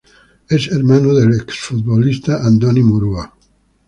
Es 0.49 0.67
hermano 0.71 1.13
del 1.13 1.35
exfutbolista 1.39 2.41
Andoni 2.43 2.81
Murua. 2.81 3.31